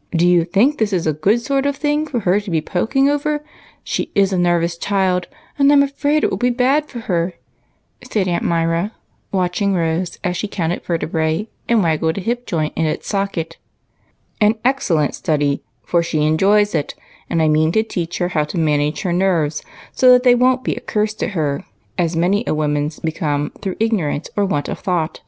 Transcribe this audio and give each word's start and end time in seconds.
"Do 0.10 0.26
you 0.26 0.44
think 0.44 0.78
that 0.78 0.92
is 0.92 1.06
a 1.06 1.12
good 1.12 1.40
sort 1.40 1.64
of 1.64 1.76
thing 1.76 2.04
for 2.04 2.18
her 2.26 2.40
to 2.40 2.50
be 2.50 2.60
poking 2.60 3.08
over? 3.08 3.44
She 3.84 4.10
is 4.12 4.32
a 4.32 4.36
nervous 4.36 4.76
child, 4.76 5.28
and 5.56 5.70
I 5.70 5.74
'm 5.74 5.84
afraid 5.84 6.24
it 6.24 6.30
will 6.30 6.36
be 6.36 6.50
bad 6.50 6.88
for 6.88 6.98
her," 7.06 7.34
said 8.02 8.26
Aunt 8.26 8.42
Myra, 8.42 8.90
watch 9.30 9.62
ing 9.62 9.74
Rose 9.74 10.18
as 10.24 10.36
she 10.36 10.48
counted 10.48 10.84
vertebrae, 10.84 11.46
and 11.68 11.84
waggled 11.84 12.18
a 12.18 12.20
hip 12.20 12.44
joint 12.44 12.72
in 12.74 12.86
its 12.86 13.06
socket 13.06 13.56
with 13.56 13.66
an 14.40 14.46
inquiring 14.46 14.58
expression. 14.58 14.60
"An 14.64 14.68
excellent 15.04 15.14
study, 15.14 15.62
for 15.84 16.02
she 16.02 16.22
enjoys 16.26 16.74
it, 16.74 16.96
and 17.30 17.40
I 17.40 17.46
mean 17.46 17.70
to 17.70 17.84
teach 17.84 18.18
her 18.18 18.30
how 18.30 18.42
to 18.42 18.58
manage 18.58 19.02
her 19.02 19.12
nerves 19.12 19.62
so 19.92 20.10
that 20.10 20.24
they 20.24 20.34
won't 20.34 20.64
be 20.64 20.74
a 20.74 20.80
curse 20.80 21.14
to 21.14 21.28
her, 21.28 21.64
as 21.96 22.16
many 22.16 22.42
a 22.48 22.52
woman's 22.52 22.98
become 22.98 23.52
through 23.62 23.76
ignorance 23.78 24.28
or 24.36 24.44
want 24.44 24.68
of 24.68 24.80
thought. 24.80 25.20